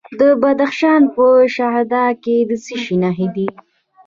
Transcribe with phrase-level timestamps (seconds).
[0.19, 1.25] د بدخشان په
[1.55, 3.47] شهدا کې د څه شي نښې دي؟